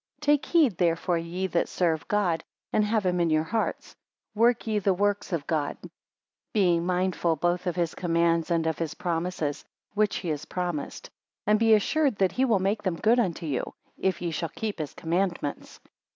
[0.21, 3.95] 6 Take heed therefore ye that serve God, and have him in your hearts:
[4.33, 5.77] work ye the works of God,
[6.53, 11.11] being mindful both of his commands and of his promises, which he has promised;
[11.45, 14.79] and be assured that he will make them good unto you; if ye shall keep
[14.79, 15.79] his commandments.